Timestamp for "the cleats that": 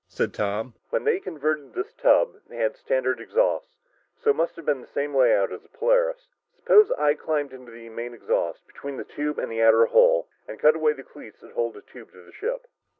10.93-11.51